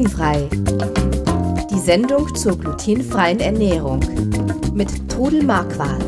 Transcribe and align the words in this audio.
Glutenfrei. 0.00 0.48
Die 1.70 1.78
Sendung 1.78 2.34
zur 2.34 2.58
glutenfreien 2.58 3.38
Ernährung 3.38 4.00
mit 4.72 5.10
Trudel 5.10 5.42
Marquardt. 5.42 6.02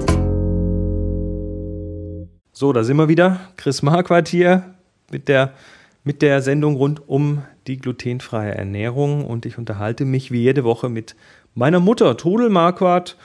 So, 2.52 2.73
da 2.73 2.84
sind 2.84 2.96
wir 2.96 3.09
wieder. 3.09 3.41
Chris 3.59 3.82
Marquardt 3.82 4.29
hier 4.29 4.77
mit 5.11 5.29
der, 5.29 5.52
mit 6.05 6.23
der 6.23 6.41
Sendung 6.41 6.77
rund 6.77 7.07
um 7.07 7.43
die 7.66 7.77
glutenfreie 7.77 8.55
Ernährung 8.55 9.27
und 9.27 9.45
ich 9.45 9.59
unterhalte 9.59 10.06
mich 10.06 10.32
wie 10.32 10.40
jede 10.40 10.64
Woche 10.64 10.88
mit 10.88 11.14
meiner 11.54 11.80
Mutter, 11.80 12.16
Trudel 12.16 12.48
Marquardt. 12.48 13.18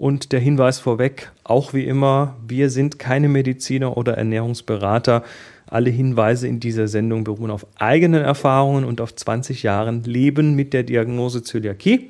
Und 0.00 0.32
der 0.32 0.40
Hinweis 0.40 0.78
vorweg, 0.78 1.30
auch 1.44 1.74
wie 1.74 1.84
immer, 1.84 2.34
wir 2.48 2.70
sind 2.70 2.98
keine 2.98 3.28
Mediziner 3.28 3.98
oder 3.98 4.16
Ernährungsberater. 4.16 5.22
Alle 5.66 5.90
Hinweise 5.90 6.48
in 6.48 6.58
dieser 6.58 6.88
Sendung 6.88 7.22
beruhen 7.22 7.50
auf 7.50 7.66
eigenen 7.78 8.22
Erfahrungen 8.22 8.86
und 8.86 9.02
auf 9.02 9.14
20 9.14 9.62
Jahren 9.62 10.02
Leben 10.04 10.54
mit 10.54 10.72
der 10.72 10.84
Diagnose 10.84 11.42
Zöliakie. 11.42 12.08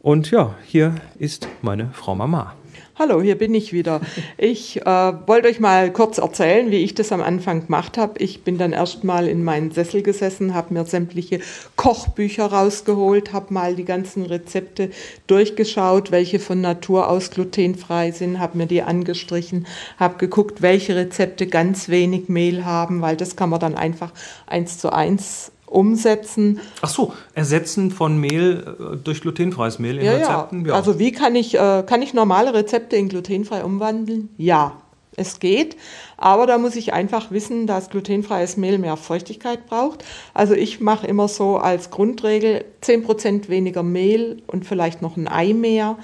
Und 0.00 0.30
ja, 0.30 0.54
hier 0.66 0.96
ist 1.18 1.48
meine 1.62 1.88
Frau 1.94 2.14
Mama. 2.14 2.54
Hallo, 2.98 3.22
hier 3.22 3.38
bin 3.38 3.54
ich 3.54 3.72
wieder. 3.72 4.00
Ich 4.38 4.84
äh, 4.84 4.84
wollte 4.84 5.46
euch 5.46 5.60
mal 5.60 5.92
kurz 5.92 6.18
erzählen, 6.18 6.72
wie 6.72 6.78
ich 6.78 6.96
das 6.96 7.12
am 7.12 7.22
Anfang 7.22 7.66
gemacht 7.66 7.96
habe. 7.96 8.18
Ich 8.18 8.42
bin 8.42 8.58
dann 8.58 8.72
erst 8.72 9.04
mal 9.04 9.28
in 9.28 9.44
meinen 9.44 9.70
Sessel 9.70 10.02
gesessen, 10.02 10.52
habe 10.52 10.74
mir 10.74 10.84
sämtliche 10.84 11.38
Kochbücher 11.76 12.46
rausgeholt, 12.46 13.32
habe 13.32 13.54
mal 13.54 13.76
die 13.76 13.84
ganzen 13.84 14.26
Rezepte 14.26 14.90
durchgeschaut, 15.28 16.10
welche 16.10 16.40
von 16.40 16.60
Natur 16.60 17.08
aus 17.08 17.30
glutenfrei 17.30 18.10
sind, 18.10 18.40
habe 18.40 18.58
mir 18.58 18.66
die 18.66 18.82
angestrichen, 18.82 19.68
habe 19.96 20.18
geguckt, 20.18 20.60
welche 20.60 20.96
Rezepte 20.96 21.46
ganz 21.46 21.88
wenig 21.88 22.28
Mehl 22.28 22.64
haben, 22.64 23.00
weil 23.00 23.16
das 23.16 23.36
kann 23.36 23.50
man 23.50 23.60
dann 23.60 23.76
einfach 23.76 24.10
eins 24.48 24.76
zu 24.78 24.92
eins 24.92 25.52
umsetzen. 25.70 26.60
Ach 26.82 26.88
so, 26.88 27.12
ersetzen 27.34 27.90
von 27.90 28.18
Mehl 28.18 28.76
äh, 28.78 28.96
durch 28.96 29.20
glutenfreies 29.20 29.78
Mehl 29.78 29.98
in 29.98 30.04
ja, 30.04 30.12
Rezepten? 30.12 30.66
Ja. 30.66 30.74
Also 30.74 30.98
wie 30.98 31.12
kann 31.12 31.34
ich, 31.34 31.54
äh, 31.54 31.84
kann 31.86 32.02
ich 32.02 32.14
normale 32.14 32.54
Rezepte 32.54 32.96
in 32.96 33.08
glutenfrei 33.08 33.64
umwandeln? 33.64 34.30
Ja, 34.36 34.72
es 35.16 35.40
geht, 35.40 35.76
aber 36.16 36.46
da 36.46 36.58
muss 36.58 36.76
ich 36.76 36.92
einfach 36.92 37.30
wissen, 37.30 37.66
dass 37.66 37.90
glutenfreies 37.90 38.56
Mehl 38.56 38.78
mehr 38.78 38.96
Feuchtigkeit 38.96 39.66
braucht. 39.66 40.04
Also 40.32 40.54
ich 40.54 40.80
mache 40.80 41.06
immer 41.06 41.28
so 41.28 41.56
als 41.56 41.90
Grundregel 41.90 42.64
10% 42.82 43.48
weniger 43.48 43.82
Mehl 43.82 44.42
und 44.46 44.64
vielleicht 44.64 45.02
noch 45.02 45.16
ein 45.16 45.28
Ei 45.28 45.52
mehr 45.52 45.96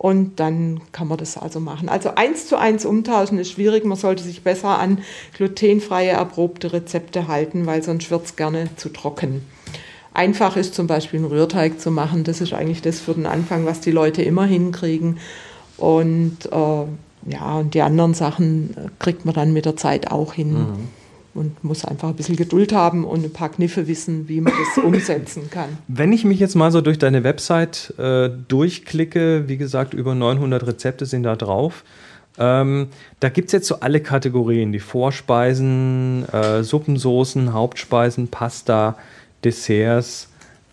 und 0.00 0.40
dann 0.40 0.80
kann 0.92 1.08
man 1.08 1.18
das 1.18 1.36
also 1.36 1.60
machen. 1.60 1.90
Also 1.90 2.14
eins 2.14 2.46
zu 2.46 2.56
eins 2.56 2.86
umtauschen 2.86 3.36
ist 3.36 3.50
schwierig. 3.50 3.84
Man 3.84 3.98
sollte 3.98 4.22
sich 4.22 4.42
besser 4.42 4.78
an 4.78 5.00
glutenfreie, 5.34 6.12
erprobte 6.12 6.72
Rezepte 6.72 7.28
halten, 7.28 7.66
weil 7.66 7.82
sonst 7.82 8.10
wird 8.10 8.24
es 8.24 8.34
gerne 8.34 8.74
zu 8.76 8.88
trocken. 8.88 9.44
Einfach 10.14 10.56
ist 10.56 10.74
zum 10.74 10.86
Beispiel 10.86 11.18
einen 11.18 11.28
Rührteig 11.28 11.78
zu 11.78 11.90
machen. 11.90 12.24
Das 12.24 12.40
ist 12.40 12.54
eigentlich 12.54 12.80
das 12.80 12.98
für 12.98 13.12
den 13.12 13.26
Anfang, 13.26 13.66
was 13.66 13.80
die 13.80 13.90
Leute 13.90 14.22
immer 14.22 14.46
hinkriegen. 14.46 15.18
Und 15.76 16.46
äh, 16.50 17.30
ja, 17.30 17.58
und 17.58 17.74
die 17.74 17.82
anderen 17.82 18.14
Sachen 18.14 18.74
kriegt 19.00 19.26
man 19.26 19.34
dann 19.34 19.52
mit 19.52 19.66
der 19.66 19.76
Zeit 19.76 20.10
auch 20.10 20.32
hin. 20.32 20.54
Mhm 20.54 20.99
und 21.34 21.62
muss 21.62 21.84
einfach 21.84 22.08
ein 22.08 22.16
bisschen 22.16 22.36
Geduld 22.36 22.72
haben 22.72 23.04
und 23.04 23.24
ein 23.24 23.32
paar 23.32 23.50
Kniffe 23.50 23.86
wissen, 23.86 24.28
wie 24.28 24.40
man 24.40 24.52
das 24.52 24.84
umsetzen 24.84 25.50
kann. 25.50 25.78
Wenn 25.88 26.12
ich 26.12 26.24
mich 26.24 26.40
jetzt 26.40 26.54
mal 26.54 26.72
so 26.72 26.80
durch 26.80 26.98
deine 26.98 27.24
Website 27.24 27.94
äh, 27.98 28.30
durchklicke, 28.48 29.44
wie 29.46 29.56
gesagt, 29.56 29.94
über 29.94 30.14
900 30.14 30.66
Rezepte 30.66 31.06
sind 31.06 31.22
da 31.22 31.36
drauf. 31.36 31.84
Ähm, 32.38 32.88
da 33.20 33.28
gibt 33.28 33.48
es 33.48 33.52
jetzt 33.52 33.66
so 33.66 33.80
alle 33.80 34.00
Kategorien, 34.00 34.72
die 34.72 34.78
Vorspeisen, 34.78 36.24
äh, 36.32 36.62
Suppensoßen, 36.62 37.52
Hauptspeisen, 37.52 38.28
Pasta, 38.28 38.96
Desserts. 39.44 40.28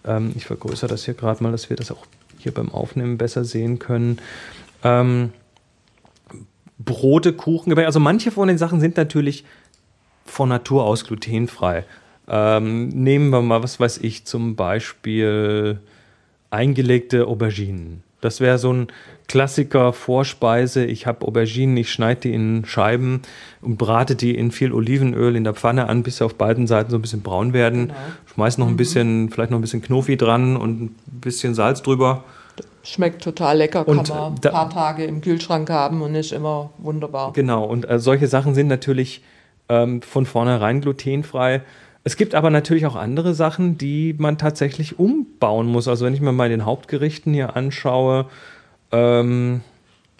Ähm, 0.05 0.33
ich 0.35 0.45
vergrößere 0.45 0.89
das 0.89 1.05
hier 1.05 1.13
gerade 1.13 1.43
mal, 1.43 1.51
dass 1.51 1.69
wir 1.69 1.77
das 1.77 1.91
auch 1.91 2.05
hier 2.37 2.53
beim 2.53 2.71
Aufnehmen 2.71 3.17
besser 3.17 3.43
sehen 3.43 3.79
können. 3.79 4.19
Ähm, 4.83 5.31
Brote, 6.79 7.33
Kuchen, 7.33 7.77
also 7.77 7.99
manche 7.99 8.31
von 8.31 8.47
den 8.47 8.57
Sachen 8.57 8.79
sind 8.79 8.97
natürlich 8.97 9.43
von 10.29 10.49
Natur 10.49 10.83
aus 10.85 11.05
glutenfrei. 11.05 11.85
Ähm, 12.27 12.89
nehmen 12.89 13.29
wir 13.29 13.41
mal, 13.41 13.63
was 13.63 13.79
weiß 13.79 13.99
ich, 13.99 14.25
zum 14.25 14.55
Beispiel 14.55 15.79
eingelegte 16.49 17.27
Auberginen. 17.27 18.03
Das 18.21 18.41
wäre 18.41 18.57
so 18.57 18.73
ein 18.73 18.87
Klassiker 19.27 19.93
Vorspeise. 19.93 20.85
Ich 20.85 21.05
habe 21.05 21.25
Auberginen, 21.25 21.77
ich 21.77 21.91
schneide 21.91 22.21
die 22.21 22.33
in 22.33 22.65
Scheiben 22.65 23.21
und 23.61 23.77
brate 23.77 24.15
die 24.15 24.35
in 24.35 24.51
viel 24.51 24.73
Olivenöl 24.73 25.35
in 25.35 25.43
der 25.43 25.53
Pfanne 25.53 25.87
an, 25.87 26.01
bis 26.01 26.17
sie 26.17 26.25
auf 26.25 26.35
beiden 26.35 26.65
Seiten 26.65 26.89
so 26.89 26.97
ein 26.97 27.01
bisschen 27.01 27.21
braun 27.21 27.53
werden. 27.53 27.89
Genau. 27.89 27.99
Schmeiß 28.33 28.57
noch 28.57 28.67
ein 28.67 28.73
mhm. 28.73 28.77
bisschen, 28.77 29.29
vielleicht 29.29 29.51
noch 29.51 29.59
ein 29.59 29.61
bisschen 29.61 29.81
Knofi 29.81 30.17
dran 30.17 30.57
und 30.57 30.81
ein 30.81 30.95
bisschen 31.05 31.53
Salz 31.53 31.83
drüber. 31.83 32.23
Schmeckt 32.83 33.21
total 33.21 33.57
lecker, 33.57 33.85
kann 33.85 33.99
und 33.99 34.09
man 34.09 34.33
ein 34.33 34.41
paar 34.41 34.69
Tage 34.69 35.03
im 35.03 35.21
Kühlschrank 35.21 35.69
haben 35.69 36.01
und 36.01 36.15
ist 36.15 36.31
immer 36.31 36.71
wunderbar. 36.77 37.33
Genau, 37.33 37.65
und 37.65 37.87
äh, 37.87 37.99
solche 37.99 38.27
Sachen 38.27 38.55
sind 38.55 38.67
natürlich 38.67 39.21
ähm, 39.69 40.01
von 40.01 40.25
vornherein 40.25 40.81
glutenfrei. 40.81 41.61
Es 42.03 42.15
gibt 42.15 42.35
aber 42.35 42.49
natürlich 42.49 42.85
auch 42.85 42.95
andere 42.95 43.33
Sachen, 43.33 43.77
die 43.77 44.15
man 44.17 44.37
tatsächlich 44.37 44.97
umbauen 44.97 45.67
muss. 45.67 45.87
Also 45.87 46.05
wenn 46.05 46.13
ich 46.13 46.21
mir 46.21 46.31
mal 46.31 46.49
den 46.49 46.65
Hauptgerichten 46.65 47.33
hier 47.33 47.55
anschaue, 47.55 48.27
ähm, 48.91 49.61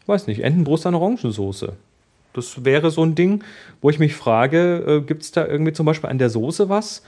weiß 0.05 0.27
nicht, 0.27 0.43
Entenbrust 0.43 0.85
an 0.85 0.95
Orangensoße. 0.95 1.73
Das 2.33 2.65
wäre 2.65 2.91
so 2.91 3.03
ein 3.03 3.15
Ding, 3.15 3.43
wo 3.81 3.89
ich 3.89 3.99
mich 3.99 4.15
frage, 4.15 4.83
äh, 4.85 5.01
gibt 5.01 5.23
es 5.23 5.31
da 5.31 5.45
irgendwie 5.45 5.73
zum 5.73 5.85
Beispiel 5.85 6.09
an 6.09 6.19
der 6.19 6.29
Soße 6.29 6.69
was? 6.69 7.03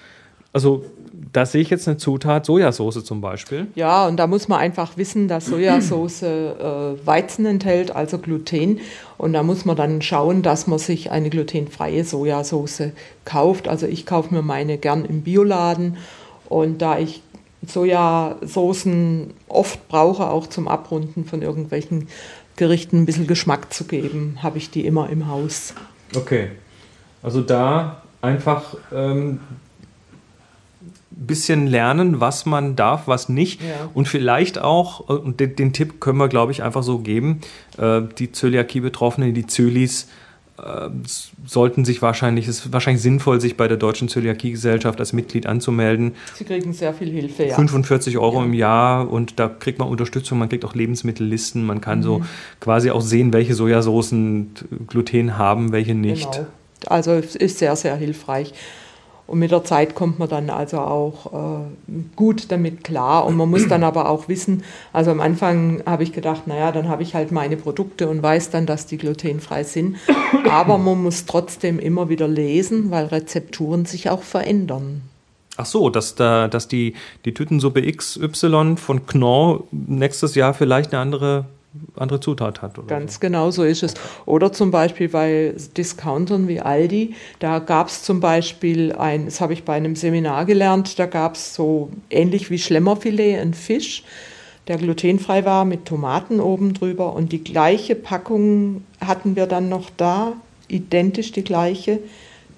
Also 0.54 0.84
da 1.32 1.46
sehe 1.46 1.62
ich 1.62 1.70
jetzt 1.70 1.88
eine 1.88 1.98
Zutat, 1.98 2.46
Sojasauce 2.46 3.04
zum 3.04 3.22
Beispiel. 3.22 3.68
Ja, 3.76 4.08
und 4.08 4.18
da 4.18 4.28
muss 4.28 4.48
man 4.48 4.60
einfach 4.60 4.98
wissen, 4.98 5.28
dass 5.28 5.46
Sojasauce 5.46 6.24
äh, 6.24 7.06
Weizen 7.06 7.46
enthält, 7.46 7.92
also 7.96 8.18
Gluten. 8.18 8.80
Und 9.18 9.34
da 9.34 9.44
muss 9.44 9.66
man 9.66 9.76
dann 9.76 10.02
schauen, 10.02 10.42
dass 10.42 10.66
man 10.66 10.80
sich 10.80 11.12
eine 11.12 11.30
glutenfreie 11.30 12.04
Sojasauce 12.04 12.92
kauft. 13.26 13.68
Also 13.68 13.86
ich 13.86 14.06
kaufe 14.06 14.34
mir 14.34 14.42
meine 14.42 14.78
gern 14.78 15.06
im 15.06 15.22
Bioladen. 15.22 15.98
Und 16.48 16.82
da 16.82 16.98
ich 16.98 17.22
Sojasoßen 17.68 19.34
oft 19.50 19.88
brauche, 19.88 20.30
auch 20.30 20.48
zum 20.48 20.68
Abrunden 20.68 21.26
von 21.26 21.42
irgendwelchen 21.42 22.08
Gerichten 22.56 23.02
ein 23.02 23.06
bisschen 23.06 23.28
Geschmack 23.28 23.72
zu 23.74 23.84
geben, 23.84 24.40
habe 24.42 24.58
ich 24.58 24.72
die 24.72 24.86
immer 24.86 25.10
im 25.10 25.28
Haus. 25.28 25.74
Okay. 26.16 26.50
Also 27.22 27.42
da 27.42 28.02
einfach 28.22 28.76
ähm, 28.94 29.42
bisschen 31.20 31.68
lernen, 31.68 32.20
was 32.20 32.46
man 32.46 32.76
darf, 32.76 33.08
was 33.08 33.30
nicht. 33.30 33.62
Ja. 33.62 33.90
Und 33.94 34.08
vielleicht 34.08 34.60
auch, 34.60 35.10
äh, 35.10 35.14
und 35.14 35.40
den, 35.40 35.56
den, 35.56 35.74
Tipp 35.74 36.00
können 36.00 36.18
wir, 36.18 36.30
glaube 36.30 36.52
ich, 36.52 36.64
einfach 36.64 36.84
so 36.84 37.00
geben, 37.00 37.42
äh, 37.78 38.02
die 38.18 38.32
Zöliakie-Betroffenen, 38.32 39.34
die 39.34 39.46
Zölis, 39.46 40.08
äh, 40.58 40.90
sollten 41.46 41.86
sich 41.86 42.02
wahrscheinlich, 42.02 42.48
es 42.48 42.66
ist 42.66 42.74
wahrscheinlich 42.74 43.02
sinnvoll, 43.02 43.40
sich 43.42 43.58
bei 43.58 43.68
der 43.68 43.78
Deutschen 43.78 44.10
Zöliakie-Gesellschaft 44.10 45.00
als 45.00 45.14
Mitglied 45.14 45.46
anzumelden. 45.46 46.14
Sie 46.36 46.44
kriegen 46.44 46.74
sehr 46.74 46.94
viel 46.94 47.10
Hilfe, 47.10 47.46
ja. 47.46 47.56
45 47.56 48.18
Euro 48.18 48.40
ja. 48.40 48.46
im 48.46 48.54
Jahr 48.54 49.10
und 49.10 49.40
da 49.40 49.48
kriegt 49.48 49.80
man 49.80 49.88
Unterstützung, 49.88 50.40
man 50.40 50.50
kriegt 50.50 50.66
auch 50.66 50.76
Lebensmittellisten, 50.76 51.66
man 51.66 51.82
kann 51.82 52.00
mhm. 52.00 52.04
so 52.04 52.22
quasi 52.60 52.92
auch 52.92 53.02
sehen, 53.02 53.34
welche 53.34 53.56
Sojasoßen 53.56 54.52
Gluten 54.88 55.38
haben, 55.38 55.72
welche 55.72 55.96
nicht. 55.96 56.32
Genau. 56.32 56.48
Also 56.88 57.12
es 57.12 57.36
ist 57.36 57.60
sehr, 57.60 57.76
sehr 57.76 57.96
hilfreich. 57.96 58.54
Und 59.30 59.38
mit 59.38 59.52
der 59.52 59.64
Zeit 59.64 59.94
kommt 59.94 60.18
man 60.18 60.28
dann 60.28 60.50
also 60.50 60.80
auch 60.80 61.34
äh, 61.34 61.92
gut 62.16 62.52
damit 62.52 62.84
klar. 62.84 63.28
Und 63.28 63.38
man 63.38 63.48
muss 63.48 63.68
dann 63.68 63.84
aber 63.84 64.10
auch 64.10 64.28
wissen, 64.28 64.64
also 64.92 65.12
am 65.12 65.22
Anfang 65.22 65.84
habe 65.86 66.02
ich 66.02 66.14
gedacht, 66.14 66.48
naja, 66.48 66.72
dann 66.72 66.90
habe 66.90 67.04
ich 67.04 67.14
halt 67.14 67.32
meine 67.32 67.56
Produkte 67.56 68.10
und 68.10 68.24
weiß 68.24 68.50
dann, 68.50 68.66
dass 68.66 68.88
die 68.88 68.98
glutenfrei 68.98 69.64
sind. 69.64 69.98
Aber 70.50 70.80
man 70.80 71.04
muss 71.04 71.26
trotzdem 71.26 71.78
immer 71.78 72.10
wieder 72.10 72.28
lesen, 72.28 72.90
weil 72.90 73.06
Rezepturen 73.06 73.86
sich 73.86 74.10
auch 74.10 74.24
verändern. 74.24 75.04
Ach 75.58 75.68
so, 75.68 75.92
dass, 75.92 76.16
da, 76.16 76.48
dass 76.48 76.68
die, 76.68 76.96
die 77.26 77.36
Tütensuppe 77.36 77.84
XY 77.84 78.78
von 78.78 79.06
Knorr 79.06 79.64
nächstes 79.72 80.34
Jahr 80.34 80.56
vielleicht 80.56 80.92
eine 80.92 81.02
andere 81.02 81.46
andere 81.96 82.20
Zutat 82.20 82.62
hat. 82.62 82.88
Ganz 82.88 83.16
so. 83.16 83.20
genau 83.20 83.52
so 83.52 83.64
ist 83.64 83.84
es. 83.84 83.94
Oder 84.26 84.52
zum 84.52 84.72
Beispiel 84.72 85.10
bei 85.10 85.54
Discountern 85.78 86.48
wie 86.48 86.60
Aldi, 86.60 87.16
da 87.40 87.60
gab 87.60 87.88
es 87.88 88.04
zum 88.04 88.20
Beispiel 88.20 88.94
ein, 88.94 89.26
das 89.26 89.40
habe 89.40 89.54
ich 89.54 89.64
bei 89.64 89.74
einem 89.74 89.96
Seminar 89.96 90.46
gelernt, 90.46 90.98
da 90.98 91.06
gab 91.06 91.36
es 91.36 91.54
so 91.54 91.92
ähnlich 92.10 92.50
wie 92.50 92.58
Schlemmerfilet, 92.58 93.40
ein 93.40 93.54
Fisch, 93.54 94.04
der 94.68 94.78
glutenfrei 94.78 95.46
war 95.46 95.66
mit 95.66 95.86
Tomaten 95.86 96.40
oben 96.40 96.74
drüber 96.74 97.14
und 97.14 97.32
die 97.32 97.44
gleiche 97.44 97.96
Packung 97.96 98.84
hatten 99.00 99.36
wir 99.36 99.46
dann 99.46 99.70
noch 99.70 99.90
da, 99.96 100.34
identisch 100.68 101.32
die 101.32 101.44
gleiche, 101.44 102.00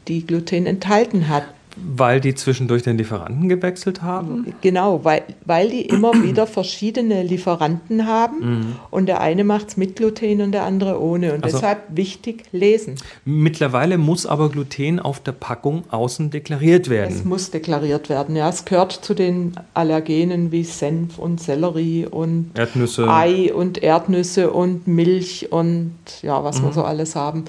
die 0.07 0.25
Gluten 0.25 0.65
enthalten 0.65 1.27
hat. 1.27 1.45
Weil 1.77 2.19
die 2.19 2.35
zwischendurch 2.35 2.83
den 2.83 2.97
Lieferanten 2.97 3.47
gewechselt 3.47 4.01
haben? 4.01 4.53
Genau, 4.61 5.03
weil, 5.03 5.23
weil 5.45 5.69
die 5.69 5.85
immer 5.85 6.11
wieder 6.23 6.47
verschiedene 6.47 7.23
Lieferanten 7.23 8.05
haben 8.07 8.39
mhm. 8.39 8.75
und 8.89 9.05
der 9.05 9.21
eine 9.21 9.43
macht 9.43 9.69
es 9.69 9.77
mit 9.77 9.95
Gluten 9.95 10.41
und 10.41 10.51
der 10.51 10.63
andere 10.63 11.01
ohne. 11.01 11.33
Und 11.33 11.43
also, 11.43 11.57
deshalb 11.57 11.83
wichtig 11.89 12.43
lesen. 12.51 12.95
Mittlerweile 13.25 13.97
muss 13.97 14.25
aber 14.25 14.49
Gluten 14.49 14.99
auf 14.99 15.19
der 15.19 15.31
Packung 15.31 15.83
außen 15.89 16.29
deklariert 16.29 16.89
werden. 16.89 17.15
Es 17.15 17.23
muss 17.23 17.51
deklariert 17.51 18.09
werden, 18.09 18.35
ja. 18.35 18.49
Es 18.49 18.65
gehört 18.65 18.91
zu 18.91 19.13
den 19.13 19.53
Allergenen 19.73 20.51
wie 20.51 20.63
Senf 20.63 21.17
und 21.17 21.39
Sellerie 21.39 22.05
und 22.05 22.51
Erdnüsse. 22.55 23.07
Ei 23.09 23.53
und 23.53 23.81
Erdnüsse 23.81 24.51
und 24.51 24.87
Milch 24.87 25.51
und 25.51 25.95
ja, 26.21 26.43
was 26.43 26.59
mhm. 26.59 26.65
wir 26.65 26.73
so 26.73 26.83
alles 26.83 27.15
haben. 27.15 27.45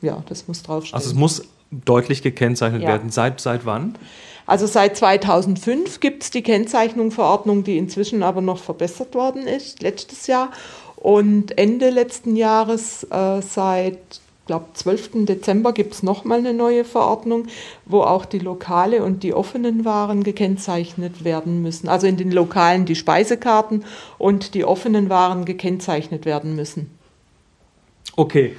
Ja, 0.00 0.22
das 0.28 0.48
muss 0.48 0.62
draufstehen. 0.62 0.96
Also 0.96 1.10
es 1.10 1.14
muss 1.14 1.42
deutlich 1.72 2.22
gekennzeichnet 2.22 2.82
ja. 2.82 2.88
werden. 2.88 3.10
Seit, 3.10 3.40
seit 3.40 3.66
wann? 3.66 3.96
Also 4.46 4.66
seit 4.66 4.96
2005 4.96 6.00
gibt 6.00 6.24
es 6.24 6.30
die 6.30 6.42
Kennzeichnungsverordnung, 6.42 7.64
die 7.64 7.78
inzwischen 7.78 8.22
aber 8.22 8.40
noch 8.40 8.58
verbessert 8.58 9.14
worden 9.14 9.46
ist, 9.46 9.82
letztes 9.82 10.26
Jahr. 10.26 10.50
Und 10.96 11.58
Ende 11.58 11.90
letzten 11.90 12.36
Jahres, 12.36 13.04
äh, 13.10 13.40
seit 13.40 13.98
glaube 14.46 14.66
12. 14.74 15.24
Dezember, 15.24 15.72
gibt 15.72 15.94
es 15.94 16.02
nochmal 16.02 16.38
eine 16.38 16.52
neue 16.52 16.84
Verordnung, 16.84 17.46
wo 17.86 18.02
auch 18.02 18.24
die 18.24 18.40
Lokale 18.40 19.02
und 19.02 19.22
die 19.22 19.34
offenen 19.34 19.84
Waren 19.84 20.24
gekennzeichnet 20.24 21.24
werden 21.24 21.62
müssen. 21.62 21.88
Also 21.88 22.06
in 22.06 22.16
den 22.16 22.32
Lokalen 22.32 22.84
die 22.84 22.96
Speisekarten 22.96 23.84
und 24.18 24.54
die 24.54 24.64
offenen 24.64 25.08
Waren 25.08 25.44
gekennzeichnet 25.44 26.24
werden 26.24 26.56
müssen. 26.56 26.90
Okay, 28.16 28.54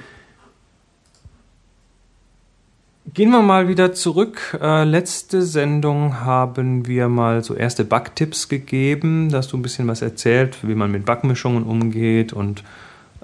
Gehen 3.14 3.30
wir 3.30 3.40
mal 3.42 3.68
wieder 3.68 3.92
zurück. 3.92 4.58
Äh, 4.60 4.82
letzte 4.82 5.42
Sendung 5.42 6.22
haben 6.22 6.88
wir 6.88 7.08
mal 7.08 7.44
so 7.44 7.54
erste 7.54 7.84
Backtipps 7.84 8.48
gegeben. 8.48 9.28
Da 9.28 9.38
hast 9.38 9.52
du 9.52 9.56
ein 9.56 9.62
bisschen 9.62 9.86
was 9.86 10.02
erzählt, 10.02 10.56
wie 10.62 10.74
man 10.74 10.90
mit 10.90 11.06
Backmischungen 11.06 11.62
umgeht 11.62 12.32
und 12.32 12.64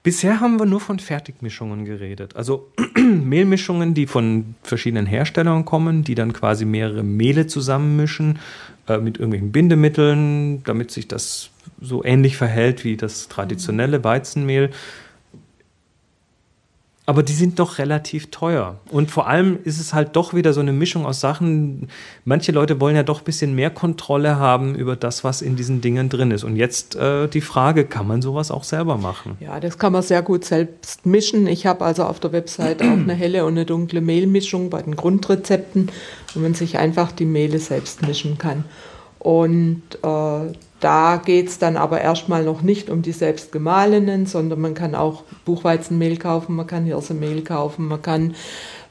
bisher 0.03 0.41
haben 0.41 0.59
wir 0.59 0.67
nur 0.67 0.81
von 0.81 0.99
Fertigmischungen 0.99 1.85
geredet. 1.85 2.37
Also 2.37 2.71
Mehlmischungen, 2.97 3.95
die 3.95 4.07
von 4.07 4.55
verschiedenen 4.63 5.07
Herstellern 5.07 5.65
kommen, 5.65 6.05
die 6.05 6.15
dann 6.15 6.35
quasi 6.35 6.67
mehrere 6.67 7.03
Mehle 7.03 7.47
zusammenmischen 7.47 8.39
äh, 8.87 8.99
mit 8.99 9.17
irgendwelchen 9.17 9.51
Bindemitteln, 9.51 10.63
damit 10.65 10.91
sich 10.91 11.09
das 11.09 11.51
so 11.81 12.05
ähnlich 12.05 12.37
verhält 12.37 12.85
wie 12.85 12.97
das 12.97 13.29
traditionelle 13.29 14.05
Weizenmehl 14.05 14.71
aber 17.09 17.23
die 17.23 17.33
sind 17.33 17.59
doch 17.59 17.79
relativ 17.79 18.31
teuer. 18.31 18.81
Und 18.91 19.11
vor 19.11 19.29
allem 19.29 19.61
ist 19.65 19.81
es 19.81 19.95
halt 19.95 20.15
doch 20.15 20.35
wieder 20.35 20.53
so 20.53 20.61
eine 20.61 20.75
Mischung 20.75 21.07
aus 21.07 21.21
Sachen. 21.21 21.89
Manche 22.27 22.53
Leute 22.53 22.83
wollen 22.83 22.97
ja 22.97 23.03
doch 23.03 23.23
ein 23.23 23.25
bisschen 23.25 23.55
mehr 23.55 23.71
Kontrolle 23.71 24.37
haben 24.37 24.75
über 24.75 24.95
das, 24.95 25.25
was 25.25 25.41
in 25.41 25.57
diesen 25.57 25.81
Dingen 25.81 26.11
drin 26.11 26.31
ist. 26.33 26.45
Und 26.45 26.57
jetzt 26.57 26.97
äh, 26.97 27.27
die 27.27 27.41
Frage, 27.41 27.87
kann 27.87 28.07
man 28.07 28.21
sowas 28.21 28.51
auch 28.51 28.63
selber 28.63 28.99
machen? 28.99 29.39
Ja, 29.41 29.59
das 29.59 29.79
kann 29.79 29.95
man 29.95 30.03
sehr 30.03 30.21
gut 30.21 30.45
selbst 30.45 31.07
mischen. 31.07 31.47
Ich 31.47 31.65
habe 31.65 31.83
also 31.83 32.05
auf 32.05 32.21
der 32.21 32.33
Website 32.33 32.83
auch 32.83 32.87
eine 32.87 33.15
helle 33.15 33.47
und 33.47 33.53
eine 33.53 33.65
dunkle 33.65 34.03
Mehlmischung 34.03 34.69
bei 34.69 34.83
den 34.83 34.95
Grundrezepten, 34.95 35.91
wo 36.35 36.41
man 36.41 36.53
sich 36.53 36.77
einfach 36.77 37.11
die 37.11 37.25
Mehle 37.25 37.59
selbst 37.59 38.07
mischen 38.07 38.37
kann. 38.37 38.67
Und 39.19 39.83
äh, 40.03 40.53
da 40.81 41.21
geht 41.25 41.49
es 41.49 41.59
dann 41.59 41.77
aber 41.77 42.01
erstmal 42.01 42.45
noch 42.45 42.63
nicht 42.63 42.89
um 42.91 43.03
die 43.03 43.13
selbstgemahlenen, 43.13 44.27
sondern 44.27 44.61
man 44.61 44.75
kann 44.75 44.95
auch 44.95 45.25
Buchweizenmehl 45.45 46.17
kaufen, 46.19 46.55
man 46.55 46.67
kann 46.67 46.85
Hirsemehl 46.85 47.43
kaufen, 47.43 47.89
man 47.89 48.01
kann 48.01 48.35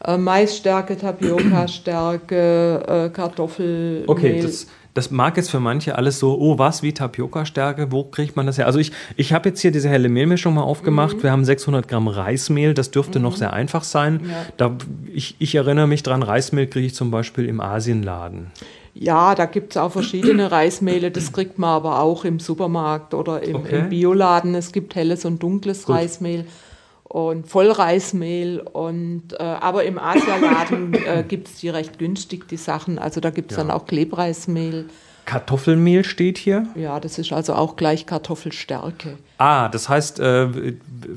äh, 0.06 0.18
Maisstärke, 0.18 0.98
Tapioca-Stärke, 0.98 2.84
äh, 2.88 3.10
Kartoffelmehl. 3.10 4.04
Okay, 4.08 4.42
das, 4.42 4.68
das 4.94 5.12
mag 5.12 5.38
jetzt 5.38 5.50
für 5.50 5.60
manche 5.60 5.96
alles 5.96 6.20
so, 6.20 6.38
oh 6.40 6.58
was, 6.58 6.84
wie 6.84 6.92
Tapioca-Stärke, 6.92 7.92
wo 7.92 8.04
kriegt 8.04 8.36
man 8.36 8.48
das 8.48 8.58
her? 8.58 8.66
Also 8.66 8.80
ich, 8.80 8.92
ich 9.16 9.32
habe 9.32 9.50
jetzt 9.50 9.62
hier 9.62 9.72
diese 9.72 9.90
helle 9.90 10.10
Mehlmischung 10.10 10.56
mal 10.56 10.64
aufgemacht. 10.64 11.18
Mhm. 11.18 11.24
Wir 11.24 11.32
haben 11.32 11.46
600 11.46 11.88
Gramm 11.88 12.08
Reismehl, 12.08 12.74
das 12.74 12.92
dürfte 12.92 13.20
mhm. 13.20 13.26
noch 13.26 13.36
sehr 13.38 13.54
einfach 13.54 13.84
sein. 13.84 14.22
Ja. 14.28 14.46
Da, 14.58 14.78
ich, 15.14 15.36
ich 15.40 15.56
erinnere 15.56 15.88
mich 15.88 16.04
dran, 16.04 16.24
Reismehl 16.24 16.68
kriege 16.68 16.88
ich 16.88 16.96
zum 16.96 17.12
Beispiel 17.12 17.46
im 17.46 17.62
Asienladen. 17.62 18.48
Ja, 19.00 19.36
da 19.36 19.46
gibt 19.46 19.74
es 19.74 19.78
auch 19.78 19.92
verschiedene 19.92 20.52
Reismehle. 20.52 21.12
Das 21.12 21.32
kriegt 21.32 21.60
man 21.60 21.70
aber 21.70 22.02
auch 22.02 22.26
im 22.26 22.40
Supermarkt 22.40 23.14
oder 23.14 23.44
im, 23.44 23.58
okay. 23.58 23.80
im 23.80 23.90
Bioladen. 23.90 24.56
Es 24.56 24.72
gibt 24.72 24.96
helles 24.96 25.24
und 25.26 25.42
dunkles 25.44 25.86
Gut. 25.86 25.96
Reismehl 25.96 26.46
und 27.04 27.48
Vollreismehl. 27.48 28.60
Und, 28.60 29.34
äh, 29.34 29.44
aber 29.44 29.84
im 29.84 30.00
Asialaden 30.00 30.94
äh, 31.06 31.24
gibt 31.28 31.48
es 31.48 31.56
die 31.60 31.70
recht 31.70 32.00
günstig, 32.00 32.48
die 32.48 32.58
Sachen. 32.58 32.98
Also 32.98 33.22
da 33.22 33.30
gibt 33.30 33.52
es 33.52 33.58
ja. 33.58 33.64
dann 33.64 33.72
auch 33.72 33.86
Klebreismehl. 33.86 34.86
Kartoffelmehl 35.28 36.06
steht 36.06 36.38
hier. 36.38 36.68
Ja, 36.74 37.02
das 37.02 37.20
ist 37.20 37.34
also 37.34 37.54
auch 37.54 37.76
gleich 37.76 38.06
Kartoffelstärke. 38.06 39.18
Ah, 39.38 39.68
das 39.68 39.90
heißt, 39.90 40.22
äh, 40.22 40.48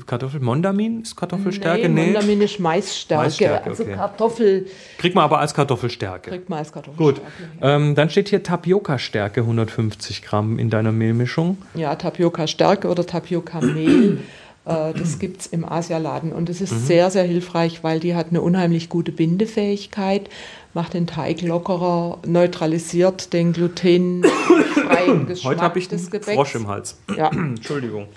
Kartoffelmondamin 0.05 1.01
ist 1.01 1.15
Kartoffelstärke? 1.15 1.87
Nee, 1.87 2.07
nee. 2.07 2.11
Mondamin 2.11 2.41
ist 2.41 2.59
Maisstärke. 2.59 3.23
Maisstärke 3.23 3.69
also 3.69 3.83
okay. 3.83 3.95
Kartoffel. 3.95 4.67
Kriegt 4.97 5.15
man 5.15 5.23
aber 5.23 5.39
als 5.39 5.53
Kartoffelstärke. 5.53 6.29
Kriegt 6.29 6.49
man 6.49 6.59
als 6.59 6.73
Kartoffelstärke. 6.73 7.21
Gut. 7.21 7.61
Ähm, 7.61 7.95
dann 7.95 8.09
steht 8.09 8.27
hier 8.27 8.43
Tapioca-Stärke, 8.43 9.41
150 9.41 10.21
Gramm 10.23 10.59
in 10.59 10.69
deiner 10.69 10.91
Mehlmischung. 10.91 11.57
Ja, 11.73 11.95
Tapioca-Stärke 11.95 12.89
oder 12.89 13.05
Tapioca-Mehl. 13.05 14.19
Äh, 14.65 14.93
das 14.93 15.19
gibt 15.19 15.41
es 15.41 15.47
im 15.47 15.65
Asialaden 15.65 16.33
und 16.33 16.49
es 16.49 16.61
ist 16.61 16.73
mhm. 16.73 16.79
sehr, 16.79 17.11
sehr 17.11 17.23
hilfreich, 17.23 17.83
weil 17.83 17.99
die 17.99 18.15
hat 18.15 18.27
eine 18.29 18.41
unheimlich 18.41 18.89
gute 18.89 19.11
Bindefähigkeit 19.11 20.29
macht 20.73 20.93
den 20.93 21.07
Teig 21.07 21.41
lockerer, 21.41 22.19
neutralisiert 22.25 23.33
den 23.33 23.53
glutenfreien 23.53 25.25
Geschmack 25.27 25.53
Heute 25.53 25.61
habe 25.61 25.79
ich 25.79 25.87
des 25.87 26.09
Gebäcks. 26.09 26.33
Frosch 26.33 26.55
im 26.55 26.67
Hals. 26.67 26.97
Ja. 27.15 27.29
Entschuldigung. 27.31 28.07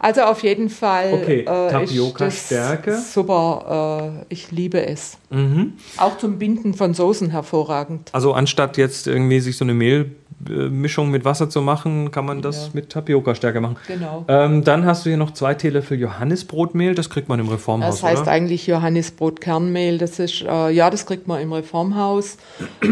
Also 0.00 0.22
auf 0.22 0.44
jeden 0.44 0.70
Fall 0.70 1.12
okay. 1.12 1.40
äh, 1.40 1.44
Tapioca-Stärke. 1.44 2.98
Super, 2.98 4.20
äh, 4.20 4.32
ich 4.32 4.52
liebe 4.52 4.86
es. 4.86 5.18
Mhm. 5.30 5.72
Auch 5.96 6.18
zum 6.18 6.38
Binden 6.38 6.74
von 6.74 6.94
Soßen 6.94 7.30
hervorragend. 7.30 8.10
Also 8.12 8.32
anstatt 8.32 8.76
jetzt 8.76 9.08
irgendwie 9.08 9.40
sich 9.40 9.56
so 9.56 9.64
eine 9.64 9.74
Mehl 9.74 10.12
Mischung 10.48 11.10
mit 11.10 11.24
Wasser 11.24 11.48
zu 11.48 11.62
machen, 11.62 12.10
kann 12.10 12.24
man 12.24 12.42
das 12.42 12.66
ja. 12.66 12.70
mit 12.74 12.90
Tapioca-Stärke 12.90 13.60
machen. 13.60 13.76
Genau. 13.86 14.24
Ähm, 14.28 14.64
dann 14.64 14.84
hast 14.84 15.04
du 15.04 15.10
hier 15.10 15.16
noch 15.16 15.32
zwei 15.32 15.54
Teelöffel 15.54 15.98
Johannisbrotmehl, 15.98 16.94
das 16.94 17.10
kriegt 17.10 17.28
man 17.28 17.40
im 17.40 17.48
Reformhaus. 17.48 18.00
Das 18.00 18.02
heißt 18.02 18.22
oder? 18.22 18.30
eigentlich 18.30 18.66
Johannisbrotkernmehl, 18.66 19.98
das 19.98 20.18
ist, 20.18 20.42
äh, 20.42 20.70
ja, 20.70 20.90
das 20.90 21.06
kriegt 21.06 21.28
man 21.28 21.40
im 21.40 21.52
Reformhaus. 21.52 22.38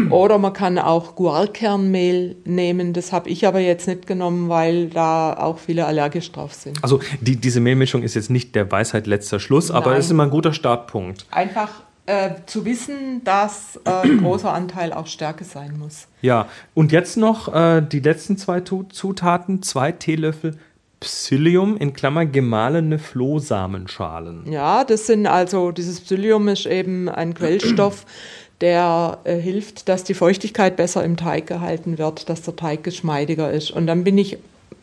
oder 0.09 0.37
man 0.37 0.53
kann 0.53 0.77
auch 0.79 1.15
Guarkernmehl 1.15 2.35
nehmen, 2.45 2.93
das 2.93 3.11
habe 3.11 3.29
ich 3.29 3.47
aber 3.47 3.59
jetzt 3.59 3.87
nicht 3.87 4.07
genommen, 4.07 4.49
weil 4.49 4.87
da 4.87 5.33
auch 5.33 5.57
viele 5.57 5.85
allergisch 5.85 6.31
drauf 6.31 6.53
sind. 6.53 6.83
Also 6.83 6.99
die, 7.21 7.35
diese 7.35 7.59
Mehlmischung 7.59 8.03
ist 8.03 8.15
jetzt 8.15 8.29
nicht 8.29 8.55
der 8.55 8.71
Weisheit 8.71 9.07
letzter 9.07 9.39
Schluss, 9.39 9.69
Nein. 9.69 9.77
aber 9.77 9.97
es 9.97 10.05
ist 10.05 10.11
immer 10.11 10.23
ein 10.23 10.29
guter 10.29 10.53
Startpunkt. 10.53 11.25
Einfach 11.31 11.69
äh, 12.07 12.31
zu 12.45 12.65
wissen, 12.65 13.23
dass 13.23 13.79
äh, 13.85 13.89
ein 13.89 14.17
großer 14.23 14.51
Anteil 14.51 14.93
auch 14.93 15.07
Stärke 15.07 15.43
sein 15.43 15.77
muss. 15.77 16.07
Ja, 16.21 16.47
und 16.73 16.91
jetzt 16.91 17.17
noch 17.17 17.53
äh, 17.53 17.81
die 17.81 17.99
letzten 17.99 18.37
zwei 18.37 18.61
Zutaten, 18.61 19.61
zwei 19.61 19.91
Teelöffel 19.91 20.57
Psyllium 20.99 21.77
in 21.77 21.93
Klammer 21.93 22.25
gemahlene 22.25 22.97
Flohsamenschalen. 22.97 24.51
Ja, 24.51 24.83
das 24.83 25.05
sind 25.05 25.27
also, 25.27 25.71
dieses 25.71 26.01
Psyllium 26.01 26.47
ist 26.47 26.65
eben 26.65 27.07
ein 27.07 27.35
Quellstoff, 27.35 28.05
der 28.61 29.19
äh, 29.23 29.35
hilft, 29.35 29.87
dass 29.89 30.03
die 30.03 30.15
Feuchtigkeit 30.15 30.75
besser 30.75 31.03
im 31.03 31.15
Teig 31.17 31.45
gehalten 31.45 31.99
wird, 31.99 32.29
dass 32.29 32.41
der 32.41 32.55
Teig 32.55 32.83
geschmeidiger 32.83 33.51
ist. 33.51 33.69
Und 33.69 33.85
dann 33.85 34.03
bin 34.03 34.17
ich 34.17 34.39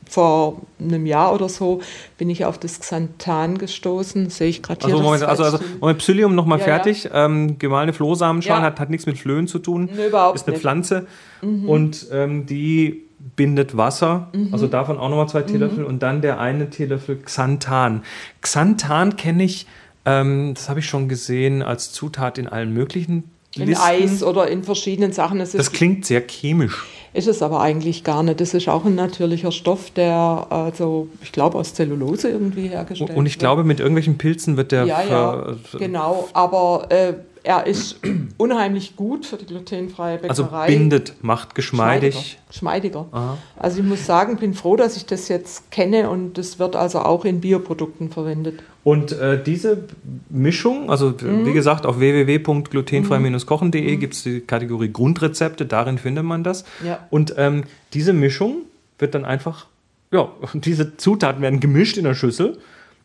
vor 0.09 0.63
einem 0.81 1.07
Jahr 1.07 1.35
oder 1.35 1.49
so 1.49 1.81
bin 2.19 2.31
ich 2.31 2.45
auf 2.45 2.59
das 2.59 2.81
Xanthan 2.81 3.59
gestoßen. 3.59 4.31
Sehe 4.31 4.49
ich 4.49 4.63
gerade 4.63 4.85
hier. 4.85 4.95
Also, 4.95 5.05
Moment, 5.05 5.25
also, 5.25 5.45
also 5.45 5.59
Moment, 5.81 5.99
Psyllium 5.99 6.35
nochmal 6.35 6.59
ja, 6.59 6.65
fertig. 6.65 7.05
Ja. 7.05 7.27
Ähm, 7.27 7.59
gemahlene 7.59 7.93
Flohsamenschalen 7.93 8.63
ja. 8.63 8.67
hat, 8.67 8.81
hat 8.81 8.91
nichts 8.91 9.07
mit 9.07 9.19
Flöhen 9.19 9.47
zu 9.47 9.59
tun. 9.59 9.89
Nee, 9.95 10.09
überhaupt 10.09 10.37
Ist 10.37 10.47
eine 10.47 10.55
nicht. 10.55 10.61
Pflanze. 10.63 11.07
Mhm. 11.43 11.69
Und 11.69 12.07
ähm, 12.13 12.47
die 12.47 13.05
bindet 13.37 13.77
Wasser. 13.77 14.29
Mhm. 14.33 14.49
Also 14.53 14.67
davon 14.67 14.99
auch 14.99 15.09
nochmal 15.09 15.29
zwei 15.29 15.43
Teelöffel. 15.43 15.81
Mhm. 15.81 15.87
Und 15.87 16.03
dann 16.03 16.21
der 16.21 16.41
eine 16.41 16.71
Teelöffel 16.71 17.17
Xanthan. 17.17 18.03
Xanthan 18.41 19.17
kenne 19.17 19.45
ich 19.45 19.67
Ähm, 20.07 20.53
das 20.55 20.69
habe 20.69 20.81
ich 20.81 20.87
schon 20.87 21.09
gesehen 21.09 21.63
als 21.63 21.91
Zutat 21.93 22.37
in 22.37 22.47
allen 22.47 22.75
möglichen 22.75 23.25
In 23.57 23.67
Listen. 23.67 23.83
Eis 23.85 24.23
oder 24.23 24.49
in 24.49 24.65
verschiedenen 24.65 25.13
Sachen. 25.13 25.41
Es 25.41 25.53
Das 25.53 25.71
klingt 25.73 26.05
sehr 26.07 26.21
chemisch. 26.27 26.85
ist 27.13 27.29
es 27.29 27.41
aber 27.43 27.61
eigentlich 27.61 28.03
gar 28.03 28.23
nicht. 28.23 28.41
Das 28.41 28.53
ist 28.55 28.69
auch 28.69 28.85
ein 28.85 28.95
natürlicher 28.97 29.53
Stoff, 29.53 29.91
der 29.91 30.47
also, 30.51 31.09
ich 31.23 31.31
glaube, 31.33 31.59
aus 31.59 31.75
Zellulose 31.75 32.31
irgendwie 32.31 32.69
hergestellt 32.69 33.11
Und 33.15 33.27
ich 33.27 33.35
wird. 33.35 33.41
glaube, 33.41 33.65
mit 33.65 33.79
irgendwelchen 33.81 34.19
Pilzen 34.19 34.57
wird 34.57 34.73
der 34.73 34.85
Ja, 34.87 35.03
ja, 35.05 35.47
genau. 35.79 36.29
Aber 36.33 36.87
äh, 36.91 37.15
er 37.45 37.67
ist 37.67 38.01
unheimlich 38.39 38.97
gut 38.97 39.27
für 39.27 39.37
die 39.37 39.47
glutenfreie 39.47 40.19
also 40.29 40.45
Bäckerei. 40.45 40.67
bindet, 40.67 41.15
macht 41.23 41.55
geschmeidig. 41.55 42.39
Geschmeidiger. 42.49 43.07
Aha. 43.13 43.39
Also 43.57 43.81
ich 43.81 43.85
muss 43.87 44.07
sagen, 44.07 44.37
bin 44.39 44.55
froh, 44.55 44.77
dass 44.77 44.97
ich 44.97 45.07
das 45.07 45.29
jetzt 45.29 45.71
kenne 45.71 46.11
und 46.11 46.37
das 46.39 46.59
wird 46.59 46.75
also 46.75 47.01
auch 47.01 47.25
in 47.25 47.41
Bioprodukten 47.41 48.11
verwendet. 48.11 48.61
Und 48.83 49.13
äh, 49.13 49.43
diese 49.43 49.85
Mischung, 50.29 50.91
also 50.91 51.11
Mhm. 51.23 51.47
wie 51.47 51.53
gesagt, 51.53 51.87
auf 51.87 51.99
www.glutenfrei-kochen.de 51.99 53.97
gibt 53.97 54.15
es 54.15 54.23
die 54.23 54.41
Kategorie 54.41 54.91
Grundrezepte, 54.93 55.67
darin 55.67 55.99
findet 55.99 56.25
man 56.25 56.45
das. 56.45 56.65
Ja. 56.85 57.07
Und 57.11 57.35
ähm, 57.37 57.65
diese 57.93 58.13
Mischung 58.13 58.63
wird 58.99 59.15
dann 59.15 59.25
einfach, 59.25 59.67
ja, 60.11 60.29
diese 60.55 60.97
Zutaten 60.97 61.43
werden 61.43 61.61
gemischt 61.61 61.97
in 61.97 62.05
der 62.05 62.15
Schüssel 62.15 62.59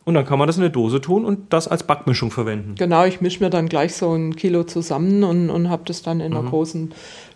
und 0.10 0.16
dann 0.16 0.26
kann 0.26 0.40
man 0.40 0.48
das 0.48 0.58
in 0.58 0.64
eine 0.64 0.72
Dose 0.72 1.02
tun 1.02 1.24
und 1.24 1.54
das 1.54 1.68
als 1.68 1.84
Backmischung 1.84 2.32
verwenden. 2.32 2.74
Genau, 2.78 3.06
ich 3.06 3.22
mische 3.22 3.44
mir 3.44 3.52
dann 3.52 3.70
gleich 3.70 3.94
so 3.94 4.12
ein 4.12 4.36
Kilo 4.36 4.64
zusammen 4.64 5.24
und, 5.24 5.52
und 5.52 5.70
habe 5.70 5.84
das 5.86 6.02
dann 6.02 6.20
in 6.20 6.34
einer 6.34 6.50
großen 6.50 6.92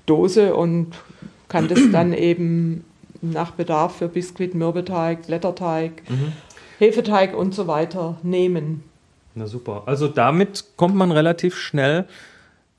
Dose 0.08 0.56
und 0.56 0.88
kann 1.50 1.68
das 1.68 1.80
dann 1.92 2.14
eben 2.18 2.84
nach 3.22 3.52
Bedarf 3.52 3.98
für 3.98 4.08
Biskuit, 4.08 4.56
Mürbeteig, 4.56 5.28
Blätterteig, 5.28 6.02
Hefeteig 6.80 7.38
und 7.38 7.54
so 7.54 7.68
weiter 7.68 8.18
nehmen. 8.24 8.84
Na 9.36 9.46
super. 9.46 9.84
Also 9.86 10.08
damit 10.08 10.66
kommt 10.76 10.96
man 10.96 11.12
relativ 11.12 11.56
schnell 11.56 12.06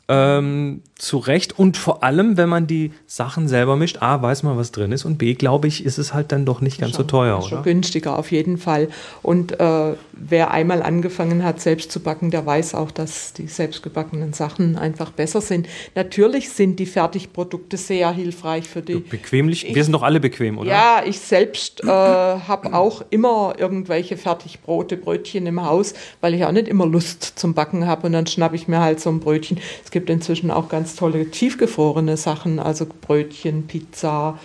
ähm, 0.08 0.82
zurecht 0.96 1.58
und 1.58 1.76
vor 1.76 2.02
allem, 2.02 2.36
wenn 2.36 2.48
man 2.48 2.66
die 2.66 2.92
Sachen 3.06 3.48
selber 3.48 3.76
mischt, 3.76 4.02
A, 4.02 4.20
weiß 4.20 4.42
man, 4.42 4.56
was 4.56 4.70
drin 4.70 4.92
ist 4.92 5.04
und 5.04 5.16
B, 5.16 5.34
glaube 5.34 5.66
ich, 5.66 5.84
ist 5.84 5.98
es 5.98 6.12
halt 6.12 6.30
dann 6.30 6.44
doch 6.44 6.60
nicht 6.60 6.78
ganz 6.78 6.94
so 6.94 7.04
teuer, 7.04 7.40
Schon 7.40 7.52
oder? 7.52 7.62
günstiger 7.62 8.18
auf 8.18 8.30
jeden 8.30 8.58
Fall. 8.58 8.88
Und 9.22 9.58
äh, 9.58 9.94
wer 10.12 10.50
einmal 10.50 10.82
angefangen 10.82 11.42
hat, 11.42 11.60
selbst 11.60 11.90
zu 11.90 12.00
backen, 12.00 12.30
der 12.30 12.44
weiß 12.44 12.74
auch, 12.74 12.90
dass 12.90 13.32
die 13.32 13.46
selbstgebackenen 13.46 14.34
Sachen 14.34 14.76
einfach 14.76 15.10
besser 15.10 15.40
sind. 15.40 15.68
Natürlich 15.94 16.50
sind 16.50 16.78
die 16.78 16.86
Fertigprodukte 16.86 17.78
sehr 17.78 18.12
hilfreich 18.12 18.68
für 18.68 18.82
die. 18.82 18.96
Bequemlich, 18.96 19.74
wir 19.74 19.84
sind 19.84 19.92
doch 19.92 20.02
alle 20.02 20.20
bequem, 20.20 20.58
oder? 20.58 20.70
Ja, 20.70 21.02
ich 21.06 21.18
selbst 21.18 21.82
äh, 21.82 21.86
habe 21.86 22.74
auch 22.74 23.02
immer 23.08 23.54
irgendwelche 23.56 24.18
Fertigbrote, 24.18 24.98
Brötchen 24.98 25.46
im 25.46 25.64
Haus, 25.64 25.94
weil 26.20 26.34
ich 26.34 26.44
auch 26.44 26.52
nicht 26.52 26.68
immer 26.68 26.86
Lust 26.86 27.38
zum 27.38 27.54
Backen 27.54 27.86
habe 27.86 28.06
und 28.06 28.12
dann 28.12 28.26
schnappe 28.26 28.56
ich 28.56 28.68
mir 28.68 28.80
halt 28.80 29.00
so 29.00 29.08
ein 29.08 29.20
Brötchen. 29.20 29.58
Es 29.82 29.93
gibt 29.94 30.10
inzwischen 30.10 30.50
auch 30.50 30.68
ganz 30.68 30.96
tolle 30.96 31.30
tiefgefrorene 31.30 32.16
Sachen, 32.16 32.58
also 32.58 32.84
Brötchen, 32.84 33.68
Pizza, 33.68 34.40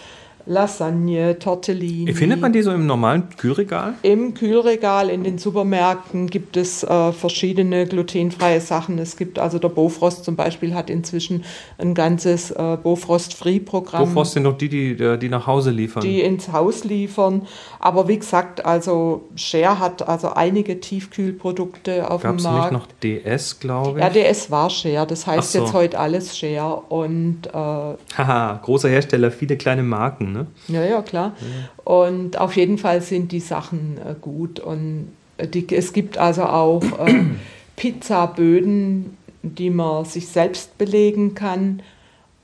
Lasagne, 0.50 1.38
Tortellini. 1.38 2.12
Findet 2.14 2.42
man 2.42 2.52
die 2.52 2.64
so 2.64 2.72
im 2.72 2.88
normalen 2.88 3.30
Kühlregal? 3.38 3.94
Im 4.02 4.34
Kühlregal 4.34 5.12
in 5.12 5.24
den 5.24 5.38
Supermärkten 5.38 6.26
gibt 6.28 6.58
es 6.58 6.84
äh, 6.84 7.12
verschiedene 7.12 7.86
glutenfreie 7.86 8.60
Sachen. 8.60 8.98
Es 8.98 9.16
gibt 9.16 9.38
also 9.38 9.60
der 9.60 9.70
Bofrost 9.70 10.26
zum 10.26 10.36
Beispiel 10.36 10.74
hat 10.74 10.90
inzwischen 10.90 11.44
ein 11.78 11.94
ganzes 11.94 12.50
äh, 12.50 12.78
Bofrost-Free-Programm. 12.82 14.06
Bofrost 14.06 14.34
sind 14.34 14.46
doch 14.46 14.58
die, 14.58 14.70
die, 14.70 15.20
die 15.20 15.30
nach 15.30 15.46
Hause 15.46 15.70
liefern. 15.70 16.02
die 16.02 16.22
ins 16.22 16.52
Haus 16.52 16.84
liefern. 16.84 17.44
Aber 17.80 18.08
wie 18.08 18.18
gesagt, 18.18 18.66
also 18.66 19.30
Share 19.36 19.78
hat 19.78 20.08
also 20.08 20.34
einige 20.34 20.80
Tiefkühlprodukte 20.80 22.10
auf 22.10 22.24
Gab 22.24 22.32
dem 22.32 22.38
es 22.38 22.44
nicht 22.44 22.54
Markt. 22.54 22.72
noch 22.74 22.88
DS, 23.04 23.60
glaube 23.60 24.00
ich? 24.00 24.06
RDS 24.06 24.50
war 24.50 24.72
Share, 24.72 25.06
das 25.06 25.28
heißt 25.28 25.52
so. 25.52 25.60
jetzt 25.60 25.74
heute 25.74 26.00
alles 26.00 26.36
Share 26.36 26.82
und 26.90 27.46
äh, 27.46 27.52
Haha, 27.54 28.60
großer 28.64 28.90
Hersteller, 28.90 29.30
viele 29.30 29.56
kleine 29.56 29.84
Marken, 29.84 30.32
ne? 30.32 30.39
Ja, 30.68 30.84
ja, 30.84 31.02
klar. 31.02 31.36
Und 31.84 32.40
auf 32.40 32.56
jeden 32.56 32.78
Fall 32.78 33.02
sind 33.02 33.32
die 33.32 33.40
Sachen 33.40 33.98
äh, 33.98 34.16
gut. 34.20 34.60
Und 34.60 35.10
äh, 35.38 35.48
die, 35.48 35.68
es 35.76 35.94
gibt 35.94 36.18
also 36.18 36.44
auch 36.44 36.84
äh, 37.06 37.24
Pizzaböden, 37.76 39.18
die 39.42 39.70
man 39.70 40.06
sich 40.06 40.28
selbst 40.28 40.78
belegen 40.78 41.36
kann. 41.36 41.82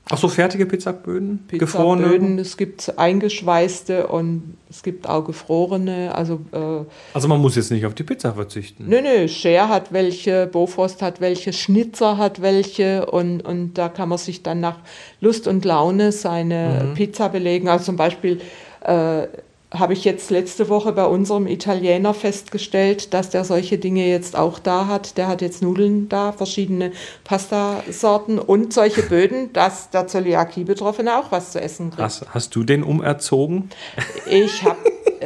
Ach 0.08 0.18
so, 0.18 0.28
fertige 0.28 0.66
Pizzaböden? 0.66 1.44
Pizzaböden, 1.48 2.38
es 2.38 2.56
gibt 2.56 2.96
eingeschweißte 2.96 4.06
und 4.06 4.56
es 4.70 4.84
gibt 4.84 5.08
auch 5.08 5.24
gefrorene. 5.24 6.14
Also 6.14 6.40
äh, 6.52 6.84
Also 7.12 7.26
man 7.26 7.40
muss 7.40 7.56
jetzt 7.56 7.72
nicht 7.72 7.84
auf 7.86 7.94
die 7.94 8.04
Pizza 8.04 8.34
verzichten. 8.34 8.84
Nö, 8.88 9.00
nö, 9.02 9.26
Scher 9.26 9.68
hat 9.68 9.92
welche, 9.92 10.46
Bofrost 10.46 11.02
hat 11.02 11.20
welche, 11.20 11.52
Schnitzer 11.52 12.18
hat 12.18 12.40
welche 12.40 13.06
und, 13.06 13.40
und 13.44 13.74
da 13.74 13.88
kann 13.88 14.08
man 14.08 14.18
sich 14.18 14.44
dann 14.44 14.60
nach 14.60 14.78
Lust 15.20 15.48
und 15.48 15.64
Laune 15.64 16.12
seine 16.12 16.92
Pizza 16.94 17.28
belegen. 17.28 17.68
Also 17.68 17.86
zum 17.86 17.96
Beispiel 17.96 18.40
äh, 18.82 19.26
habe 19.78 19.92
ich 19.92 20.04
jetzt 20.04 20.30
letzte 20.30 20.68
Woche 20.68 20.92
bei 20.92 21.04
unserem 21.04 21.46
Italiener 21.46 22.14
festgestellt, 22.14 23.12
dass 23.14 23.30
der 23.30 23.44
solche 23.44 23.78
Dinge 23.78 24.06
jetzt 24.06 24.36
auch 24.36 24.58
da 24.58 24.86
hat. 24.86 25.16
Der 25.18 25.28
hat 25.28 25.42
jetzt 25.42 25.62
Nudeln 25.62 26.08
da, 26.08 26.32
verschiedene 26.32 26.92
Pastasorten 27.24 28.38
und 28.38 28.72
solche 28.72 29.02
Böden, 29.02 29.52
dass 29.52 29.90
der 29.90 30.06
Zöliakie-Betroffene 30.06 31.18
auch 31.18 31.30
was 31.32 31.52
zu 31.52 31.60
essen 31.60 31.90
kriegt. 31.90 32.02
Hast, 32.02 32.26
hast 32.30 32.54
du 32.54 32.62
den 32.64 32.82
umerzogen? 32.82 33.70
Ich 34.28 34.62
habe 34.64 34.76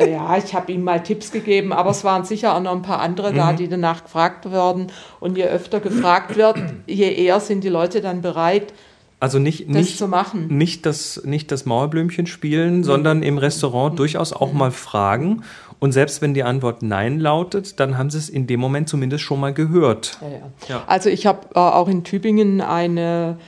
ja, 0.08 0.36
ich 0.36 0.54
habe 0.54 0.72
ihm 0.72 0.84
mal 0.84 1.02
Tipps 1.02 1.32
gegeben, 1.32 1.72
aber 1.72 1.90
es 1.90 2.04
waren 2.04 2.24
sicher 2.24 2.54
auch 2.54 2.60
noch 2.60 2.72
ein 2.72 2.82
paar 2.82 3.00
andere 3.00 3.32
Mhm. 3.32 3.36
da, 3.36 3.52
die 3.52 3.68
danach 3.68 4.04
gefragt 4.04 4.50
werden. 4.50 4.86
Und 5.18 5.36
je 5.36 5.44
öfter 5.44 5.80
gefragt 5.80 6.36
wird, 6.36 6.58
je 6.86 7.12
eher 7.12 7.40
sind 7.40 7.64
die 7.64 7.68
Leute 7.68 8.00
dann 8.00 8.22
bereit, 8.22 8.72
Also 9.20 9.38
nicht, 9.38 9.68
das 9.68 9.76
nicht, 9.76 9.98
zu 9.98 10.08
machen. 10.08 10.48
nicht, 10.48 10.86
das, 10.86 11.22
nicht 11.24 11.52
das 11.52 11.66
Mauerblümchen 11.66 12.26
spielen, 12.26 12.82
sondern 12.84 13.22
im 13.22 13.36
Restaurant 13.36 13.98
durchaus 13.98 14.32
auch 14.32 14.54
mal 14.54 14.70
fragen. 14.70 15.42
Und 15.78 15.92
selbst 15.92 16.22
wenn 16.22 16.32
die 16.32 16.42
Antwort 16.42 16.82
Nein 16.82 17.20
lautet, 17.20 17.80
dann 17.80 17.98
haben 17.98 18.10
sie 18.10 18.18
es 18.18 18.30
in 18.30 18.46
dem 18.46 18.60
Moment 18.60 18.88
zumindest 18.88 19.22
schon 19.22 19.38
mal 19.40 19.52
gehört. 19.52 20.18
Ja, 20.22 20.28
ja. 20.28 20.52
Ja. 20.68 20.84
Also 20.86 21.10
ich 21.10 21.26
habe 21.26 21.48
äh, 21.54 21.58
auch 21.58 21.88
in 21.88 22.02
Tübingen 22.02 22.62
eine 22.62 23.38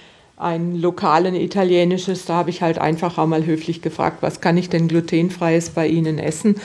ein 0.42 0.74
lokalen 0.74 1.36
italienisches, 1.36 2.24
da 2.24 2.34
habe 2.34 2.50
ich 2.50 2.62
halt 2.62 2.78
einfach 2.78 3.16
auch 3.16 3.26
mal 3.26 3.46
höflich 3.46 3.80
gefragt, 3.80 4.18
was 4.22 4.40
kann 4.40 4.56
ich 4.56 4.68
denn 4.68 4.88
glutenfreies 4.88 5.70
bei 5.70 5.86
Ihnen 5.86 6.18
essen? 6.18 6.56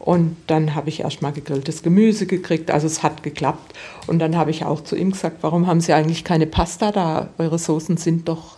Und 0.00 0.36
dann 0.46 0.74
habe 0.74 0.88
ich 0.88 1.00
erst 1.00 1.20
mal 1.20 1.30
gegrilltes 1.30 1.82
Gemüse 1.82 2.24
gekriegt, 2.24 2.70
also 2.70 2.86
es 2.86 3.02
hat 3.02 3.22
geklappt. 3.22 3.74
Und 4.06 4.18
dann 4.18 4.34
habe 4.34 4.50
ich 4.50 4.64
auch 4.64 4.82
zu 4.82 4.96
ihm 4.96 5.12
gesagt, 5.12 5.38
warum 5.42 5.66
haben 5.66 5.82
Sie 5.82 5.92
eigentlich 5.92 6.24
keine 6.24 6.46
Pasta 6.46 6.90
da? 6.90 7.28
Eure 7.36 7.58
Soßen 7.58 7.98
sind 7.98 8.26
doch 8.26 8.56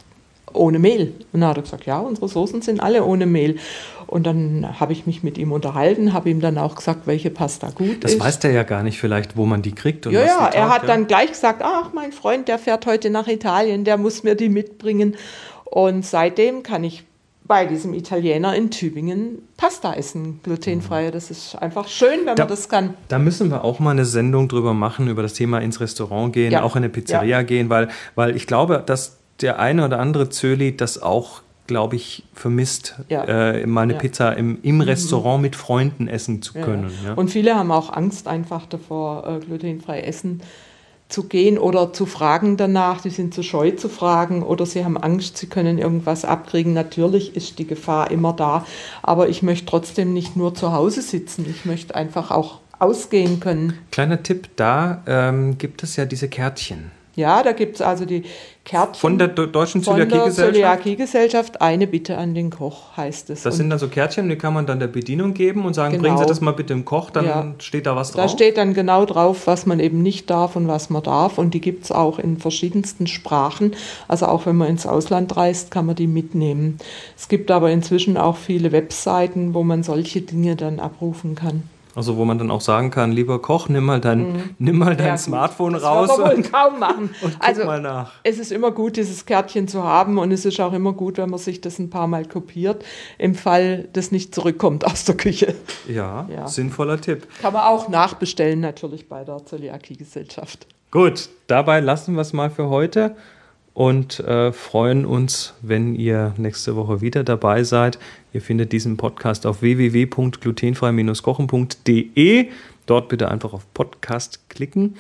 ohne 0.53 0.79
Mehl. 0.79 1.15
Und 1.33 1.41
dann 1.41 1.51
hat 1.51 1.57
er 1.57 1.63
gesagt, 1.63 1.85
ja, 1.85 1.99
unsere 1.99 2.29
Soßen 2.29 2.63
sind 2.63 2.81
alle 2.81 3.05
ohne 3.05 3.27
Mehl. 3.27 3.59
Und 4.07 4.25
dann 4.25 4.79
habe 4.79 4.93
ich 4.93 5.07
mich 5.07 5.25
mit 5.25 5.37
ihm 5.37 5.51
unterhalten, 5.51 6.13
habe 6.13 6.31
ihm 6.31 6.41
dann 6.41 6.59
auch 6.59 6.77
gesagt, 6.77 7.07
welche 7.07 7.31
Pasta 7.31 7.71
gut 7.71 8.05
Das 8.05 8.13
ist. 8.13 8.21
weiß 8.21 8.39
der 8.39 8.53
ja 8.53 8.63
gar 8.63 8.85
nicht 8.85 9.01
vielleicht, 9.01 9.37
wo 9.37 9.45
man 9.45 9.63
die 9.63 9.73
kriegt. 9.73 10.07
Und 10.07 10.13
Ja, 10.13 10.25
ja, 10.25 10.47
er 10.47 10.69
hat 10.69 10.89
dann 10.89 11.09
gleich 11.09 11.31
gesagt, 11.31 11.63
ach, 11.65 11.93
mein 11.93 12.13
Freund, 12.13 12.47
der 12.47 12.59
fährt 12.61 12.87
heute 12.87 13.11
nach 13.11 13.27
Italien, 13.27 13.85
der 13.85 13.97
muss 13.97 14.23
mir 14.23 14.37
die 14.37 14.49
mitbringen. 14.49 15.17
Und 15.65 16.05
seitdem 16.07 16.63
kann 16.63 16.85
ich 16.85 17.05
bei 17.45 17.67
diesem 17.67 17.93
Italiener 17.95 18.55
in 18.55 18.71
Tübingen 18.71 19.39
Pasta 19.57 19.95
essen, 19.95 20.41
glutenfrei. 20.43 21.11
Das 21.11 21.31
ist 21.31 21.57
einfach 21.57 21.89
schön, 21.89 22.21
wenn 22.25 22.37
Da- 22.37 22.45
man 22.45 22.49
das 22.49 22.69
kann. 22.69 22.95
Da 23.09 23.19
müssen 23.19 23.51
wir 23.51 23.65
auch 23.65 23.79
mal 23.81 23.91
eine 23.91 24.05
Sendung 24.05 24.49
drüber 24.49 24.75
machen, 24.75 25.09
über 25.09 25.23
das 25.23 25.35
Thema 25.35 25.59
ins 25.61 25.81
Restaurant 25.81 26.33
gehen, 26.33 26.53
Ja. 26.53 26.63
auch 26.63 26.77
in 26.77 26.85
eine 26.85 26.89
Pizzeria 26.89 27.43
gehen, 27.43 27.69
weil, 27.71 27.89
weil 28.15 28.37
ich 28.37 28.47
glaube, 28.47 28.83
dass 28.85 29.19
der 29.41 29.59
eine 29.59 29.85
oder 29.85 29.99
andere 29.99 30.29
Zöli 30.31 30.77
das 30.77 31.03
auch, 31.03 31.43
glaube 31.67 31.97
ich, 31.97 32.23
vermisst, 32.35 32.97
Ja. 33.09 33.25
äh, 33.25 33.67
mal 33.67 33.83
eine 33.83 33.95
Ja. 33.95 33.99
Mhm. 33.99 34.01
Pizza 34.03 34.37
im, 34.37 34.59
im 34.63 34.81
Restaurant 34.81 35.43
mit 35.43 35.57
Freunden 35.57 36.07
essen 36.09 36.43
zu 36.43 36.57
Ja, 36.59 36.65
können. 36.65 36.91
ja. 37.03 37.09
Ja. 37.11 37.15
Und 37.15 37.31
viele 37.31 37.55
haben 37.57 37.73
auch 37.73 37.93
Angst 37.93 38.29
einfach 38.29 38.67
davor, 38.67 39.27
äh, 39.27 39.45
glutenfrei 39.45 40.01
essen 40.03 40.43
zu 41.13 41.25
gehen 41.25 41.59
oder 41.59 41.93
zu 41.93 42.07
fragen 42.07 42.57
danach. 42.57 43.01
Die 43.01 43.11
sind 43.11 43.35
zu 43.35 43.43
scheu 43.43 43.73
zu 43.73 43.89
fragen 43.89 44.43
oder 44.43 44.67
sie 44.67 44.85
haben 44.85 44.97
Angst, 44.97 45.37
sie 45.37 45.47
können 45.47 45.79
irgendwas 45.79 46.25
abkriegen. 46.25 46.73
Natürlich 46.73 47.37
ist 47.37 47.59
die 47.59 47.67
Gefahr 47.67 48.11
immer 48.11 48.33
da, 48.33 48.67
aber 49.03 49.29
ich 49.29 49.43
möchte 49.43 49.67
trotzdem 49.67 50.13
nicht 50.13 50.37
nur 50.37 50.55
zu 50.55 50.73
Hause 50.73 51.03
sitzen. 51.03 51.47
Ich 51.49 51.65
möchte 51.65 51.95
einfach 51.95 52.31
auch 52.31 52.61
ausgehen 52.79 53.39
können. 53.39 53.79
Kleiner 53.93 54.23
Tipp, 54.23 54.49
da 54.57 55.03
ähm, 55.07 55.59
gibt 55.59 55.83
es 55.83 55.97
ja 55.97 56.05
diese 56.05 56.29
Kärtchen. 56.29 56.91
Ja, 57.15 57.43
da 57.43 57.53
gibt 57.53 57.75
es 57.77 57.83
also 57.83 58.07
die 58.07 58.23
Kärtchen 58.65 58.95
Von 59.01 59.19
der 59.19 59.29
Deutschen 59.29 59.83
Zöliakiegesellschaft. 59.83 60.55
Zöliakiegesellschaft. 60.55 61.61
Eine 61.61 61.87
Bitte 61.87 62.17
an 62.17 62.35
den 62.35 62.49
Koch 62.51 62.97
heißt 62.97 63.29
es. 63.31 63.43
Das 63.43 63.55
Und 63.55 63.59
sind 63.59 63.71
dann 63.71 63.79
so 63.79 63.89
Kärtchen, 63.89 64.29
die 64.29 64.37
kann 64.37 64.55
man 64.55 64.67
dann 64.67 64.79
der 64.79 64.87
Bedienung 64.87 65.35
geben 65.35 65.65
und 65.67 65.75
sagen, 65.75 65.93
Genau. 65.93 66.03
bringen 66.05 66.19
Sie 66.19 66.27
das 66.27 66.41
mal 66.41 66.53
bitte 66.53 66.73
im 66.73 66.85
Koch, 66.85 67.11
dann 67.11 67.25
Ja. 67.27 67.55
steht 67.59 67.87
da 67.87 67.97
was 67.97 68.13
Da 68.13 68.23
drauf. 68.23 68.31
steht 68.31 68.57
dann 68.57 68.73
genau 68.73 69.05
drauf, 69.05 69.47
was 69.47 69.67
man 69.67 69.79
eben 69.81 70.01
nicht 70.03 70.31
darf 70.31 70.57
und 70.57 70.69
was 70.69 70.89
man 70.91 71.03
darf. 71.03 71.37
Und 71.39 71.53
die 71.55 71.61
gibt 71.61 71.85
es 71.85 71.93
auch 71.93 72.19
in 72.19 72.39
verschiedensten 72.39 73.07
Sprachen. 73.07 73.73
Also 74.09 74.27
auch 74.27 74.47
wenn 74.47 74.57
man 74.57 74.69
ins 74.69 74.87
Ausland 74.87 75.37
reist, 75.37 75.71
kann 75.71 75.85
man 75.87 75.97
die 75.97 76.07
mitnehmen. 76.07 76.79
Es 77.19 77.29
gibt 77.29 77.51
aber 77.51 77.71
inzwischen 77.71 78.17
auch 78.17 78.37
viele 78.37 78.73
Webseiten, 78.73 79.53
wo 79.55 79.63
man 79.65 79.83
solche 79.83 80.23
Dinge 80.23 80.57
dann 80.57 80.79
abrufen 80.81 81.35
kann. 81.35 81.65
Also 81.95 82.17
wo 82.17 82.25
man 82.25 82.39
dann 82.39 82.51
auch 82.51 82.61
sagen 82.61 82.91
kann, 82.91 83.13
lieber 83.13 83.41
Koch, 83.41 83.69
nimm 83.69 83.85
mal 83.85 84.01
dein, 84.01 84.33
mhm. 84.33 84.43
nimm 84.59 84.79
mal 84.79 84.97
dein 84.97 85.09
ja, 85.09 85.19
Smartphone 85.19 85.75
das 85.75 85.83
raus. 85.83 86.09
Das 86.09 86.19
wir 86.19 86.37
wohl 86.37 86.43
kaum 86.43 86.79
machen. 86.79 87.11
Und 87.23 87.39
guck 87.39 87.49
also, 87.49 87.65
mal 87.65 87.81
nach. 87.81 88.13
Es 88.23 88.39
ist 88.39 88.53
immer 88.53 88.71
gut, 88.71 88.97
dieses 88.97 89.27
Kärtchen 89.27 89.69
zu 89.69 89.83
haben 89.83 90.19
und 90.19 90.33
es 90.33 90.45
ist 90.45 90.61
auch 90.61 90.73
immer 90.73 90.93
gut, 90.93 91.19
wenn 91.19 91.31
man 91.31 91.39
sich 91.39 91.61
das 91.61 91.79
ein 91.79 91.91
paar 91.91 92.07
Mal 92.07 92.25
kopiert, 92.25 92.85
im 93.19 93.35
Fall 93.35 93.89
das 93.93 94.13
nicht 94.13 94.35
zurückkommt 94.35 94.87
aus 94.87 95.05
der 95.05 95.17
Küche. 95.17 95.55
Ja, 95.89 96.27
ja. 96.31 96.47
sinnvoller 96.47 97.01
Tipp. 97.01 97.27
Kann 97.41 97.53
man 97.53 97.63
auch 97.63 97.89
nachbestellen 97.89 98.61
natürlich 98.61 99.09
bei 99.09 99.25
der 99.25 99.45
Zöliakie-Gesellschaft. 99.45 100.67
Gut, 100.91 101.29
dabei 101.47 101.81
lassen 101.81 102.15
wir 102.15 102.21
es 102.21 102.33
mal 102.33 102.51
für 102.51 102.69
heute 102.69 103.17
und 103.75 104.21
äh, 104.21 104.53
freuen 104.53 105.05
uns, 105.07 105.55
wenn 105.63 105.95
ihr 105.95 106.35
nächste 106.37 106.77
Woche 106.77 107.01
wieder 107.01 107.25
dabei 107.25 107.65
seid. 107.65 107.99
Ihr 108.33 108.43
findet 108.43 108.71
diesen 108.73 108.97
Podcast 108.97 109.47
auf 109.47 109.63
www.glutenfrei-kochen.de. 109.63 112.49
Dort 112.87 113.09
bitte 113.09 113.31
einfach 113.31 113.53
auf 113.53 113.73
Podcast 113.73 114.49
klicken 114.49 114.97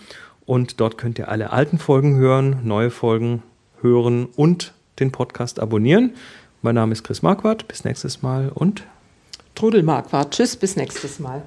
und 0.46 0.80
dort 0.80 0.96
könnt 0.98 1.18
ihr 1.18 1.28
alle 1.28 1.52
alten 1.52 1.78
Folgen 1.78 2.16
hören, 2.16 2.60
neue 2.64 2.90
Folgen 2.90 3.42
hören 3.80 4.26
und 4.36 4.72
den 5.00 5.10
Podcast 5.12 5.60
abonnieren. 5.60 6.12
Mein 6.62 6.76
Name 6.76 6.92
ist 6.92 7.02
Chris 7.02 7.22
Marquardt. 7.22 7.66
Bis 7.68 7.84
nächstes 7.84 8.22
Mal 8.22 8.50
und 8.54 8.84
Trudel 9.54 9.82
Marquardt. 9.82 10.34
Tschüss, 10.34 10.56
bis 10.56 10.76
nächstes 10.76 11.18
Mal. 11.18 11.42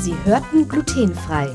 Sie 0.00 0.14
hörten 0.24 0.68
glutenfrei 0.68 1.54